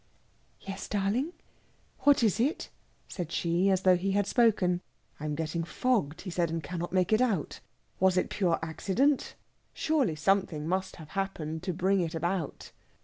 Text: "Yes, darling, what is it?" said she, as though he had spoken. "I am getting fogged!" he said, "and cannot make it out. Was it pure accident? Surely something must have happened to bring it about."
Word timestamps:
"Yes, 0.61 0.87
darling, 0.87 1.31
what 1.99 2.23
is 2.23 2.39
it?" 2.39 2.71
said 3.07 3.31
she, 3.31 3.69
as 3.69 3.81
though 3.83 3.95
he 3.95 4.13
had 4.13 4.25
spoken. 4.25 4.81
"I 5.19 5.25
am 5.25 5.35
getting 5.35 5.63
fogged!" 5.63 6.21
he 6.21 6.31
said, 6.31 6.49
"and 6.49 6.63
cannot 6.63 6.91
make 6.91 7.13
it 7.13 7.21
out. 7.21 7.59
Was 7.99 8.17
it 8.17 8.31
pure 8.31 8.57
accident? 8.63 9.35
Surely 9.75 10.15
something 10.15 10.67
must 10.67 10.95
have 10.95 11.09
happened 11.09 11.61
to 11.61 11.71
bring 11.73 12.01
it 12.01 12.15
about." 12.15 12.71